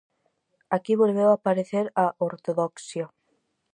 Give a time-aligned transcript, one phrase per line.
[0.75, 3.05] Aquí volveu aparecer a ortodoxia.